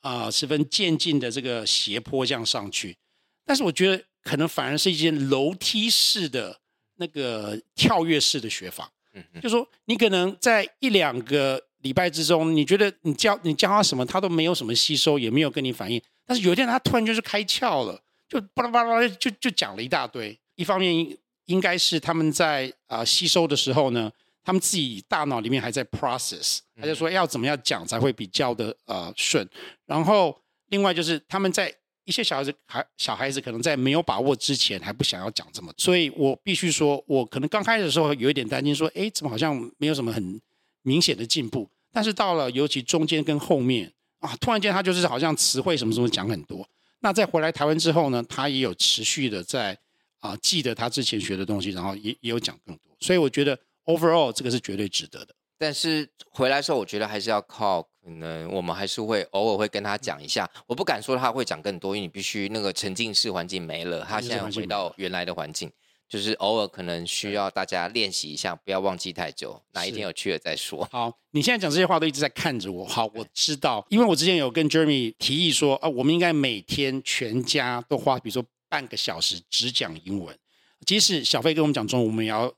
[0.00, 2.96] 啊、呃、十分渐进的这个斜坡这样上去。
[3.44, 6.60] 但是我觉得可能反而是一件楼梯式的。
[6.98, 16.00] 那个跳跃式的学法，嗯，就说你可能在一两个礼拜之中，你觉得你教你教他什么，他都没有什么吸收，也没有跟你反应。
[16.24, 20.34] 但是有一天他突然就是开窍了，就巴拉巴拉就就讲了一大堆。
[20.54, 24.10] 一方面应该是他们在啊、呃、吸收的时候呢，
[24.46, 29.46] 他们自己大脑里面还在 process，他就说要怎么样讲才会比较的呃顺。
[29.84, 31.74] 然后另外就是他们在。
[32.08, 40.40] 一些小孩子还小孩子可能在没有把握之前还不想要讲这么，所以我必须说，我可能刚开始的时候有一点担心，说，哎，怎么好像没有什么很
[40.82, 41.68] 明显的进步？
[41.92, 46.64] 但是到了尤其中间跟后面啊，突然间他就是好像词汇什么什么讲很多。
[47.00, 49.76] 那在回来台湾之后呢，他也有持续的在
[50.20, 52.96] 啊记得他之前学的东西，然后也也有讲更多。
[53.00, 55.34] 所以我觉得 overall 这个是绝对值得的。
[55.58, 60.46] 但是回来的时候，我觉得还是要靠，可能我们还是会偶尔会跟他讲一下。
[60.66, 65.72] 我不敢说他会讲更多，因为你必须那个沉浸式环境没了，他现在回到原来的环境，
[66.06, 69.62] 就是偶尔可能需要大家练习一下，不要忘记太久。
[69.72, 70.86] 哪一天有去了再说。
[70.92, 72.86] 好，你现在讲这些话都一直在看着我。
[72.86, 80.38] 好，我知道，因为我之前有跟 Jeremy 提议说，啊，我们应该每天全家都花，比如说半个小时只讲英文，
[80.84, 82.52] 即使小飞跟我们讲中文，我们也要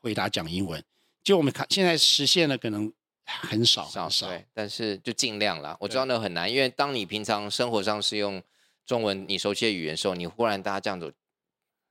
[0.00, 0.82] 回答讲英文。
[1.22, 2.92] 就我们看，现在实现了可能
[3.24, 5.76] 很少很少，对，但是就尽量啦。
[5.78, 8.42] 我知道那很难，因为当你平常生活上是用
[8.86, 11.12] 中文你熟悉的语言的时候，你忽然大家这样子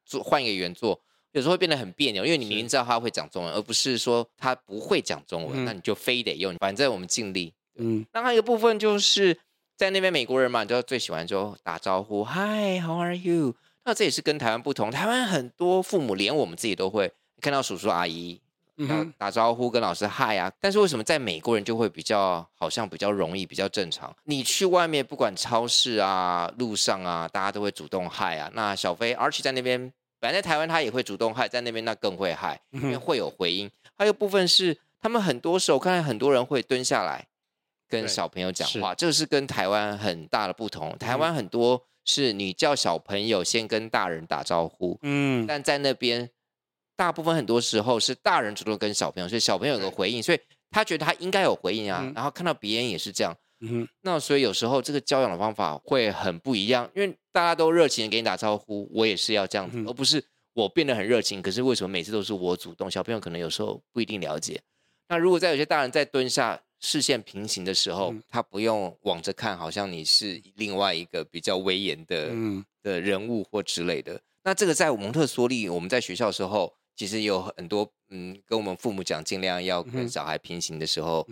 [0.05, 0.99] 做换一个语言做，
[1.31, 6.55] 有时候会变得很别扭，因为你明明知道他会讲中文，而不是说他不会讲中文，嗯、那你就非得用。
[6.55, 7.53] 反正我们尽力。
[7.75, 9.37] 嗯，那还有一个部分就是
[9.77, 13.55] 在那边美国人嘛，你知道最喜欢就打招呼，Hi，How are you？
[13.85, 18.39] 那这也是跟台湾不同，台湾很多父母连我们自己都会看到叔叔阿姨。
[18.81, 24.15] 嗯，打招呼跟老师嗨啊，但是为什么在美国人就会比较好像比较容易比较正常？
[24.23, 28.49] 你去外面不管超市啊、路上啊，大家都会主动嗨啊。
[28.53, 33.69] 那小飞 Archie 在那边，本来在台湾他也会主动嗨，在那边那更会嗨，因为会有回音。
[33.97, 37.27] 还有部分是他们很多时候看到很多人会蹲下来
[37.89, 40.97] 跟小朋友讲话，这个是跟台湾很大的不同。
[40.97, 46.29] 台湾很多是你叫小朋友先跟大人打招呼，嗯，但在那边。
[46.99, 52.01] 大部分很多时候是大人主动跟小朋友，所以小朋友有个回应，所以他觉得他应该有回应啊。
[52.03, 60.21] 嗯、然后看到别人也是这样，嗯，那所以有时候这个教养的方法会很不一样，因为大家都热情的给你打招呼，我也是要这样子，嗯、而不是
[60.53, 62.91] 我变得很热情，可是为什么每次都是我主动？
[62.91, 64.59] 小朋友可能有时候不一定了解。
[65.07, 74.19] 那如果在有些大人在蹲下视线平行的时候，嗯、他不用往着看，好像你是另外一个比较威严的、嗯、的人物或之类的。
[74.43, 76.73] 那这个在蒙特梭利，我们在学校的时候。
[76.99, 81.25] 其实有很多，嗯，跟我们父母讲，尽量要跟小孩平行的时候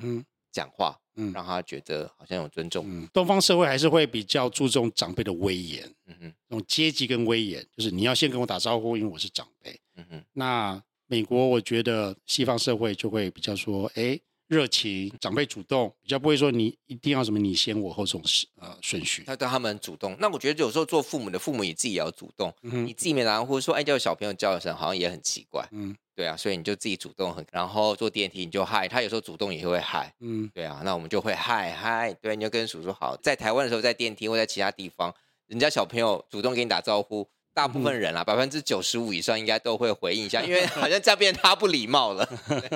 [0.49, 2.85] 讲话，嗯，让他觉得好像有尊重。
[2.87, 10.23] 嗯，东方社会还是会比较注重长辈的威严，嗯哼，那种阶级跟威严，就是你要先跟我打招呼，因为我是长辈，嗯哼。
[10.31, 14.17] 那美国，我觉得西方社会就会比较说，哎。
[14.47, 18.21] 热情，长辈主动，比较不会说你一定要什么你先我后这种
[18.61, 19.23] 呃顺序。
[19.25, 35.13] 他对他们主动，那我觉得有时候做父母的父母你自己也要主动，嗯、哼你自己没打呼说哎叫小朋友叫一声，好像也很奇怪，嗯，对啊，所以你就自己主动很，然后坐电梯你就嗨，他有时候主动也会嗨，嗯，对啊，那我们就会嗨嗨，对，你就跟叔叔好，在台湾的时候在电梯或在其他地方，
[35.47, 37.27] 人家小朋友主动给你打招呼。
[37.57, 42.23] 大部分人啦，百分之九十五以上应该都会回应一下，因为 好像这样变他不礼貌了。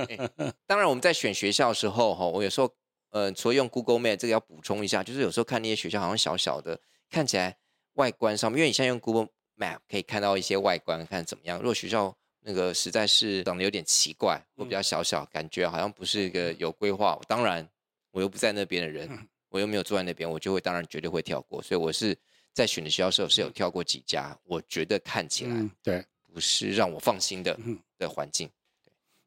[0.66, 2.68] 当然，我们在选学校的时候，哈，我有时候，
[3.12, 6.80] 呃，除了用 Google Map，这个要补充一下，就是有时候看那些学校好像小小的，
[7.12, 7.56] 看起来
[7.94, 11.60] 外观上面，因为你现在用 Google Map 可以看到一些外观，看怎么样。
[11.60, 17.20] 如果学校那个实在是长得有点奇怪，或比较小小，感觉好像不是一个有规划。
[17.28, 17.70] 当然，
[18.10, 19.08] 我又不在那边的人，
[19.50, 21.62] 我又没有住在那边，我就会当然绝对会跳过。
[21.62, 22.18] 所以我是。
[22.54, 27.58] 在选的学校时候是有跳过几家，我觉得看起来对不是让我放心的
[27.98, 28.50] 的环境。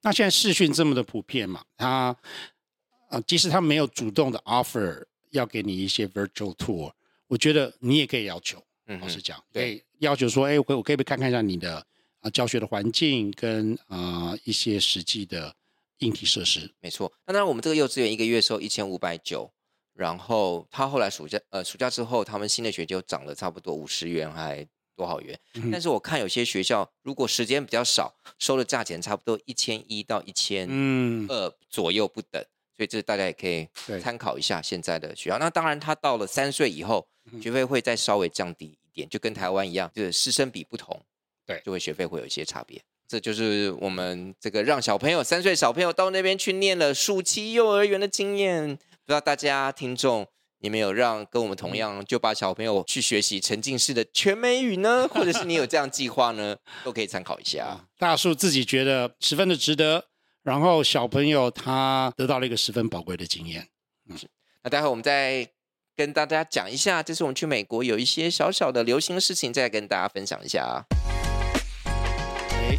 [0.03, 2.15] 那现在视讯这么的普遍嘛，他
[3.09, 6.93] 啊，即使他没有主动的 offer 要给你一些 virtual tour，
[7.27, 11.87] 我觉得你也可以要求，嗯，老实讲，对，要求说，哎，我我可以不可以看看一下你的
[12.21, 15.55] 啊教学的环境跟啊一些实际的
[15.99, 16.71] 硬体设施？
[16.81, 19.51] 没错，那当然我们这个幼稚园一个月收一千五百九。
[19.95, 25.39] 然后他后来暑假呃暑假之后，他们新的学就涨了差不多五十元还多少元？
[25.55, 30.69] 嗯、但是我看有些学校如果时间比较少，收的价钱差不多一千一到一千
[31.29, 33.69] 二左右不等，嗯、所以这大家也可以
[34.01, 35.39] 参考一下现在的学校。
[35.39, 37.07] 那当然，他到了三岁以后，
[37.41, 41.01] 学费会再稍微降低一点，就跟台湾一样，就是师生比不同，
[41.47, 42.83] 对，就会学费会有一些差别。
[43.07, 48.77] 这就是我们这个让小朋友三岁小朋友到那边去念了暑期幼儿园的经验。
[49.07, 50.27] 不知道大家听众，
[50.61, 55.07] 你们有让跟我们同样就把小朋友去学习沉浸式的全美语呢？
[55.09, 56.57] 或者是你有这样计划呢？
[56.83, 57.87] 都可以参考一下。
[57.99, 60.07] 大树自己觉得十分的值得，
[60.43, 63.69] 然后小朋友他得到了一个十分宝贵的经验。
[64.09, 64.17] 嗯，
[64.63, 65.47] 那待会我们再
[65.95, 70.81] 跟大家讲一下，这次我们去美国有一些小小的流行的事情，再跟大家分享一下啊。
[72.53, 72.79] 哎，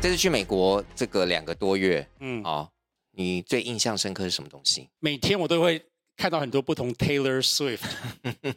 [0.00, 2.72] 这次去美国这个两个多月，嗯，好。
[3.16, 4.90] 你最印象深刻是什么东西？
[5.00, 5.82] 每天我都会
[6.18, 7.80] 看到很多不同 Taylor Swift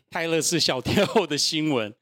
[0.10, 1.93] 泰勒斯小天后的新闻，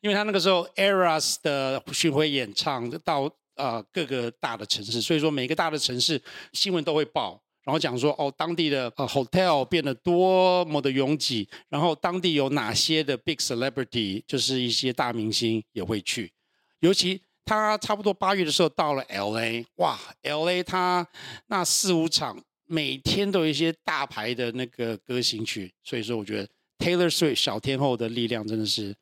[0.00, 6.20] 因为他那个时候 Eras 的巡回演唱到呃各个大的城市，所以说每个大的城市
[6.52, 16.32] 新闻都会报，然后讲说哦当地的呃 hotel 变得多么的拥挤，然后当地有哪些的 big celebrity 就是一些大明星也会去，
[16.80, 17.22] 尤其。
[17.44, 21.06] 他差不多八月的时候到了 LA，哇，LA 他
[21.48, 28.94] 那四五场每天都有一些大牌的那个歌星去，所以说我觉得 Taylor Swift 小天后的力量真的是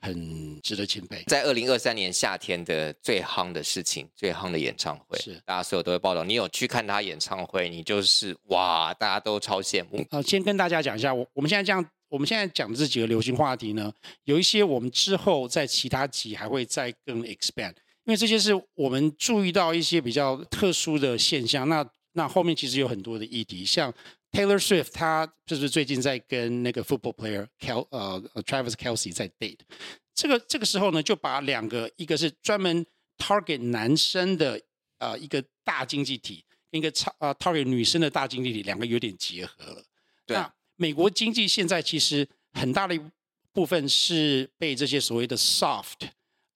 [0.00, 1.24] 很值得钦佩。
[1.26, 6.22] 在二零二三年夏天的最夯的事情，最夯的演唱会，是大家所有都会报道。
[6.22, 10.06] 你有去看他演唱会，你就是哇，大家都超羡慕。
[10.10, 11.84] 好，先跟大家讲一下，我我们现在这样。
[12.08, 17.74] 我们现在讲的这几个流行话题呢，有一些我们之后在其他集还会再更 expand，
[18.06, 21.68] 因为这些是我们注意到一些比较特殊的现象。
[21.68, 23.92] 那那后面其实有很多的议题，像
[24.30, 29.58] Taylor Swift 他就是最近在跟那个 football player Kel 呃 Travis Kelsey 在 date，
[30.14, 32.86] 这个这个时候呢，就把两个一个是专门
[33.18, 34.62] target 男生的
[34.98, 39.84] 呃一个大经济体，一个超呃 target 女生的大经济体，两个有点结合了。
[40.24, 40.36] 对。
[40.36, 43.00] 那美国经济现在其实很大的一
[43.52, 46.08] 部分是被这些所谓的 soft。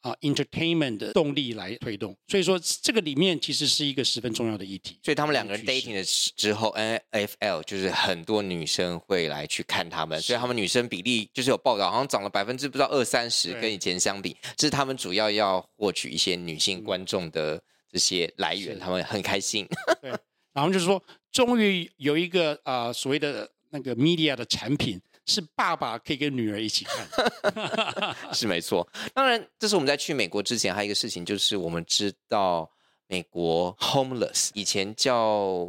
[0.03, 4.99] 啊、uh,，entertainment 的动力来推动，所以说这个里面其实是一个十分重要的议题。
[5.03, 6.03] 所以他们两个人 dating 的
[6.35, 6.75] 之后
[7.13, 19.69] ，NFL 就是很多女生会来去看他们，所以他们女生比例就是有报道，好像涨了百分之不知道二三十，跟以前相比，这是他们主要要获取一些女性观众的这些来源，他们很开心。
[20.01, 20.11] 对，
[20.55, 24.99] 然后就是说，终于有一个啊、呃、所谓的那个 media 的产品。
[25.31, 28.87] 是爸爸可以跟女儿一起看， 是没错。
[29.15, 32.69] 当然，这是我们在去美国之前还有一个事情，就是我们知道
[33.07, 35.25] 美国 homeless 以前叫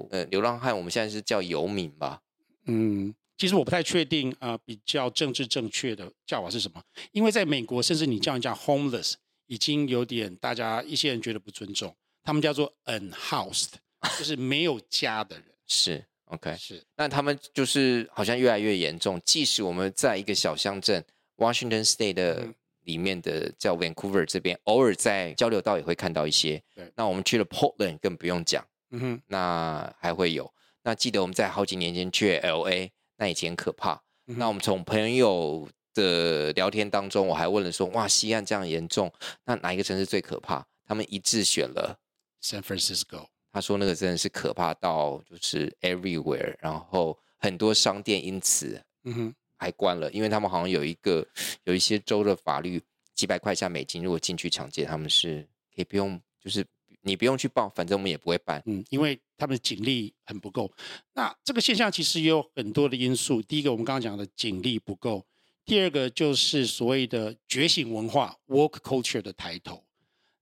[0.09, 2.21] 呃流浪汉，我们现在是叫游民吧？
[2.65, 6.81] 嗯，其实我不太确定啊、呃，比较政治正确的叫法是什么？
[7.11, 9.13] 因为在美国，甚至你叫人家 homeless，
[9.47, 13.69] 已经有点大家一些人觉得不尊重，他们叫做 unhoused，
[14.17, 15.45] 就是没有家的人。
[15.67, 16.05] 是。
[16.31, 19.21] OK，是，那他们就是好像越来越严重。
[19.25, 21.03] 即使我们在一个小乡镇
[21.37, 22.47] Washington State 的
[22.83, 26.63] 里面的叫 Vancouver 这边，偶尔在交流道也会看到一些。
[26.73, 28.65] 对，那我们去了 Portland 更不用讲。
[28.91, 30.51] 嗯哼，那还会有。
[30.83, 34.01] 那记得我们在好几年前去 LA，那以前可怕。
[34.27, 39.11] 嗯、那我们从朋友的聊天当中，我还问了说：哇，西岸这样严重，
[39.45, 40.65] 那哪一个城市最可怕？
[40.87, 41.99] 他们一致选了
[42.41, 43.27] San Francisco。
[43.51, 51.27] 他说那个真的是可怕到就是 everywhere，然后很多商店因此嗯哼还关了，因为他们好像有一个
[51.65, 52.81] 有一些州的法律，
[53.13, 56.65] 几百块下美金如果进去抢劫，他们是可以不用，就是
[57.01, 58.63] 你不用去报，反正我们也不会办。
[58.65, 60.71] 嗯，因为他们的警力很不够。
[61.13, 65.25] 那这个现象其实也有很多的因素，第一个我们刚刚讲的警力不够，
[65.65, 69.83] 第二个就是所谓的觉醒文化 （woke culture） 的抬头，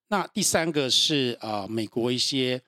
[0.10, 2.62] 那第三个是啊、呃、美国一些。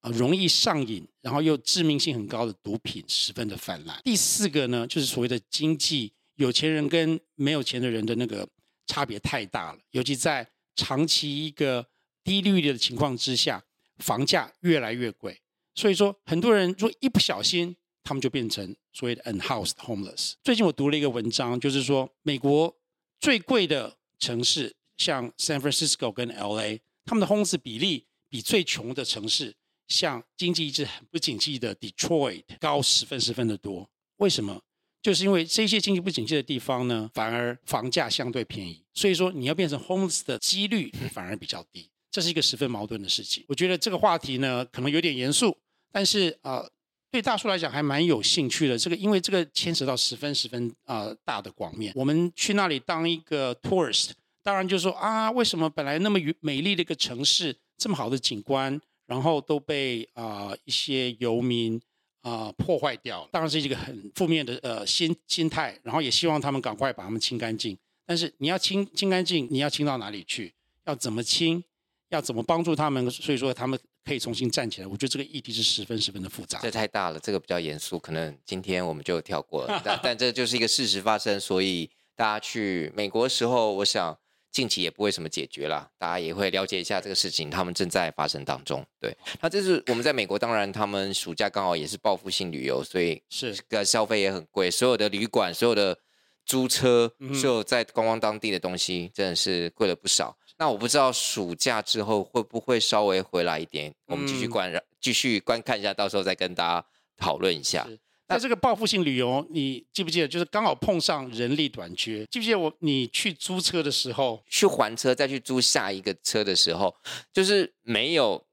[0.00, 4.00] 啊，容易上瘾，然后又致命性很高的毒品十分的泛滥。
[4.04, 8.48] 第四个呢，就是所谓的经济，有钱人跟没有钱的人的那个
[8.86, 11.84] 差别太大了，尤其在长期一个
[12.22, 13.64] 低利率的情况之下，
[13.98, 15.40] 房价越来越贵。
[15.74, 20.34] 所以说，很多人如果一不小心，他们就变成所谓的 unhoused homeless。
[20.42, 22.74] 最近我读了一个文章，就是说美国
[23.20, 29.56] 最贵的城市，像 San Francisco 跟 LA，他们的 homeless 比例比最穷的城市。
[29.88, 34.60] 像经济一直很不景气的 Detroit 高十分十分的多，为什么？
[35.00, 43.44] 就是因为这些经济不景气的地方呢，反而房价相对便宜，所以说你要变成 homeless 的几率 反而比较低，这是一个十分矛盾的事情。
[43.48, 45.56] 我觉得这个话题呢，可能有点严肃，
[45.92, 46.72] 但是啊、呃，
[47.12, 48.76] 对大叔来讲还蛮有兴趣的。
[48.76, 54.10] 这个因为这个牵扯到十分十分啊、呃、大的广面，我们去那里当一个 tourist，
[54.42, 58.78] 当然就说啊，为什么本来那么美丽的一个城市，这么好的景观？
[59.08, 61.80] 然后都被啊、呃、一些游民
[62.20, 65.74] 啊、呃、破坏掉，当然是一个很负面的呃心心态。
[65.82, 67.76] 然后也希望他们赶快把他们清干净。
[68.04, 70.52] 但是你要清清干净，你要清到哪里去？
[70.84, 71.64] 要怎么清？
[72.10, 73.10] 要怎么帮助他们？
[73.10, 74.86] 所以说他们可以重新站起来。
[74.86, 76.60] 我觉得这个议题是十分十分的复杂。
[76.60, 79.82] 这太大了，这个比较严肃，可能今天我们就跳过了。
[79.82, 84.18] 但 但这就是一个事实发生，所以大家去美国的时候，我想。
[84.58, 88.84] 近期也不会什么解决了，大家也会了解一下这个事情，他们正在发生当中。
[89.00, 95.96] 对，那这是我们在美国，当然他们暑假刚好也是报复性旅游，所以是个消费也很贵，所有的旅馆、所有的
[96.44, 100.36] 租车、所有在观光当地的东西，真的是贵了不少。
[100.58, 106.84] 那我不知道暑假之后会不会稍微回来一点，我们继续观继续观看一下，到时候再跟大家
[107.16, 107.86] 讨论一下。
[108.28, 110.28] 那这个报复性旅游，你记不记得？
[110.28, 116.94] 就是刚好碰上人力短缺，记不记得我你去租车的时候，去还车再去租下一个车的时候，
[117.32, 118.44] 就是没有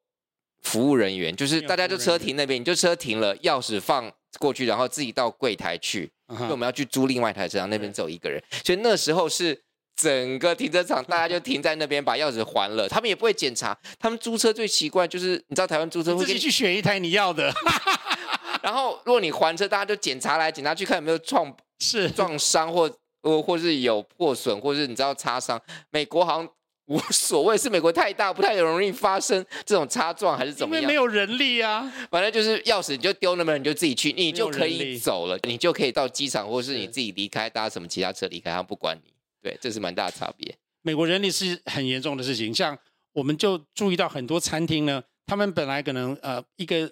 [0.61, 4.09] 服务人员，就是大家就车停那边，你就车停了，钥匙放
[4.39, 9.61] 过去，然后自己到柜台去，因为我们要去租另外一台车，然后那边只有一个人，所以那时候是
[9.97, 13.77] 整个停车场大家就停在那边，把钥匙还了，他们也不会检查。
[13.99, 17.53] 他们租车最奇怪就是，你知道台湾租车会自己去选一台你要的。
[18.65, 22.91] 然后，如果你还车，大家就检查来检查去，看有没有撞是撞伤或
[23.21, 25.61] 或或是有破损，或是你知道擦伤。
[25.91, 26.49] 美国好像
[26.87, 30.81] 无所谓，是美国太大，不太容易发生这种擦撞还是怎么样？
[30.81, 31.93] 因为没有人力啊。
[32.09, 39.13] 反正就是钥匙你就丢那边，你就自己去，你就可以走了，你就可以到机场，或是你自己离开，搭什么其他车离开，他不管你。
[39.43, 40.55] 对，这是蛮大的差别。
[40.81, 42.75] 美国人力是很严重的事情，像
[43.13, 46.91] 我们就注意到很多餐厅呢，他们本来可能呃一个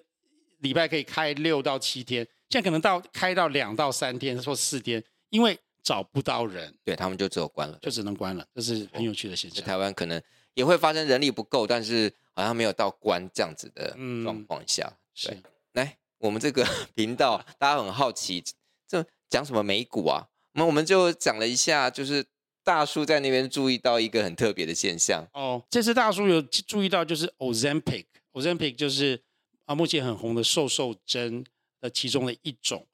[0.63, 2.27] 礼拜可以开六到七天。
[2.49, 9.63] 现在可能到开到两到三天或四天，因为找不到人，对他们就只有关了，就只能关了，这是很有趣的现象。
[9.63, 10.19] 台湾可能
[10.55, 13.91] 也会发生人力不够，但是好像没有到关这样子的
[14.23, 14.91] 状况下。
[14.91, 15.37] 嗯、是
[15.73, 18.43] 来我们这个频道，大家很好奇，
[18.87, 20.27] 这讲什么美股啊？
[20.53, 22.25] 那我们就讲了一下，就是。
[22.65, 29.21] 大叔在那边注意到一个很特别的现象哦，这次大叔有注意到，就是 Ozempic，Ozempic 就是
[29.65, 31.45] 啊目前很红的瘦瘦针
[31.79, 32.85] 的其中的一种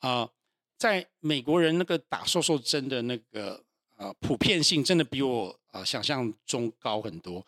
[0.00, 0.28] 啊，
[0.76, 3.62] 在美国人那个打瘦瘦针的那个
[3.96, 7.44] 啊普遍性真的比我啊想象中高很多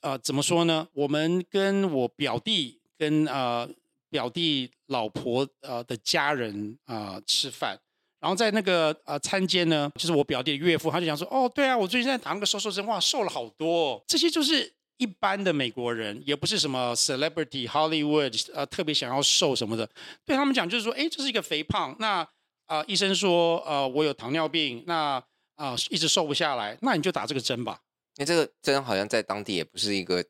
[0.00, 0.88] 啊，怎么说呢？
[0.92, 3.68] 我们跟我表弟跟啊
[4.10, 7.80] 表弟老婆啊的家人啊吃饭。
[8.20, 14.02] 然后在那个呃餐间呢，就是我表弟的岳父，他就讲说，哦，对啊，我最近在打那个瘦瘦针，哇，瘦了好多哦。
[14.06, 19.88] 这些就是一般的美国人，也不是什么 celebrity Hollywood，呃，特别想要瘦什么的。
[20.24, 21.96] 对他们讲就是说，哎，这是一个肥胖。
[21.98, 22.20] 那
[22.66, 25.22] 啊、呃，医生说，呃，我有糖尿病，那
[25.56, 27.80] 啊、呃，一直瘦不下来，那你就打这个针吧。
[28.16, 30.24] 那这个针好像在当地也不是一个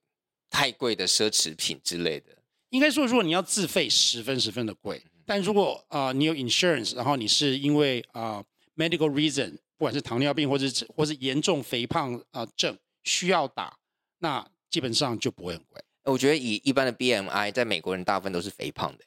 [0.49, 2.27] 太贵的奢侈品之类的。
[2.71, 5.01] 应该说，如果你要自费，十分十分的贵。
[5.27, 8.45] 但如果啊、呃，你有 insurance，然后你是因为啊、呃、
[8.77, 13.79] medical reason，不管是糖尿病或者是或是严重肥胖啊、呃、症需要打，
[14.19, 15.81] 那基本上就不会很贵。
[16.03, 19.05] 我觉得以一般的 BMI，在美国人大部分都是肥胖的，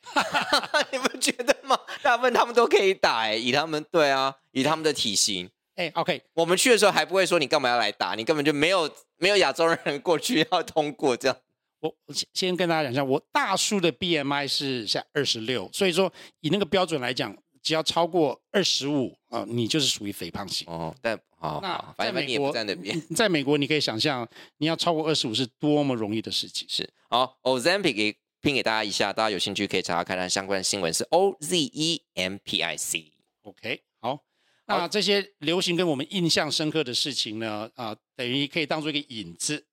[0.94, 1.78] 你不觉得吗？
[2.02, 5.50] 大部分他们都可以打哎，以他们对啊，以他们的体型。
[5.76, 11.36] 哎，OK，我们去的时候还不会说你干嘛要来打，你根本就没有没有亚洲人过去要通过这样。
[11.82, 11.94] 我
[12.34, 17.36] 先跟大家讲一下，我大叔的 BMI 是在二十六，所以说以那个标准来讲，
[17.68, 20.66] 只要超过二十五啊，你就是属于肥胖型。
[20.70, 24.26] 哦，但好，那在美国，在那边，在美国你可以想象，
[24.60, 26.66] 你要超过二十五是多么容易的事情。
[26.70, 33.12] 是，好，Ozempic 给拼给大家一下，大家有兴趣可以查查看看相关的新闻，是 O Z E M P I C。
[33.42, 34.18] OK，好，
[34.66, 39.66] 那这些流行跟我们印象深刻的事情呢，啊，等于可以当做一个引子。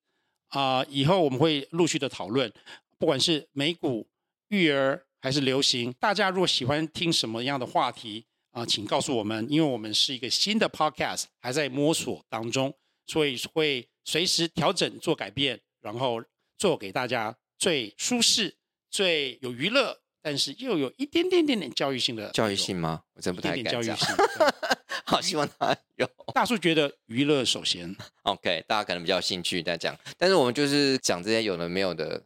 [0.49, 2.53] 啊、呃，以后我们会陆续的讨论，
[2.99, 4.09] 不管是美股、
[4.49, 12.75] 育儿还是流行，大家如果喜欢听什么样的话题啊、呃，请告诉我们，因为我们是一个新的 podcast，还在摸索当中，
[13.07, 16.22] 所以会随时调整做改变，然后
[16.59, 18.55] 做给大家最舒适、
[18.91, 23.05] 最有娱乐，但是又有一点点点点教育性的教育性吗？
[23.14, 23.72] 我真不太敢讲。
[23.72, 24.14] 教育性
[25.07, 26.07] 好，希望他有。
[26.35, 32.22] 大叔觉得娱乐首先，OK，大家可能比较有兴趣在讲，但是我们就是讲这些有的没有的，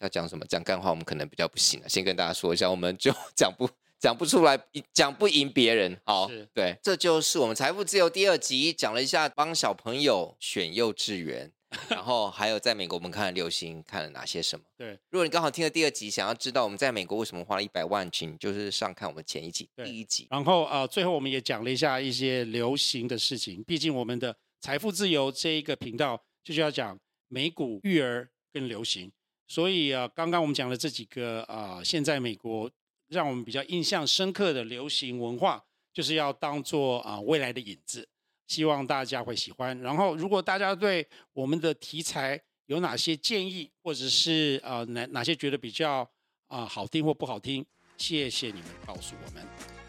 [0.00, 1.88] 要讲什么讲干话，我们可能比较不行了。
[1.88, 3.68] 先跟大家说一下，我们就 讲不
[3.98, 4.58] 讲不出来，
[4.92, 5.98] 讲不赢别人。
[6.04, 11.52] 好，对，这就是我们财富自由第二集，讲了一下帮小朋友选幼稚园。
[11.88, 14.64] 然后还有在美国，我们看了流行看了哪些什么？
[14.78, 20.28] 对，如果你刚好听了第二集，想要知道我们在美国为什么花了一百万，请就是上看我们前一集第一集。
[20.30, 23.62] 然后啊、呃，最后我们也讲了一下一些流行的事情。
[23.64, 29.10] 毕竟我们的财富自由这一个频道就是要讲美股、育儿跟流行，
[29.46, 32.70] 所以啊，刚刚我们讲的这几个啊、呃，现在美国
[33.08, 38.08] 让我们比较印象深刻的流行文化，就是要当做啊、呃、未来的引子。
[38.48, 39.76] 希望大家会喜欢。
[39.80, 46.08] 然后，如果大家对我们的题材有哪些建议，或者是呃哪哪些觉得比较
[46.46, 47.66] 啊、呃、好听或不好听，
[47.96, 49.44] 谢谢你们告诉我们。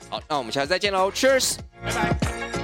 [0.10, 2.57] 好，那我们下次再见喽，Cheers，拜拜。